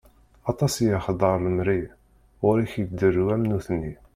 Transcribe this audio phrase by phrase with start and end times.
[0.51, 1.81] Aṭas i yexdeɛ lemri,
[2.43, 3.93] ɣuṛ-k i k-tḍeṛṛu am nutni!